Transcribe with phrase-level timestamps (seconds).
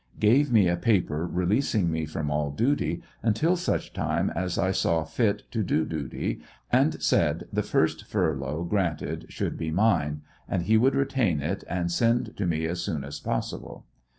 [0.19, 4.71] G ave me a paper releasing me from all duty until such time as I
[4.71, 10.63] saw fit to do duty, and said the first furlough granted should be mine, and
[10.63, 13.85] he would retain it and send to me as soon as possible.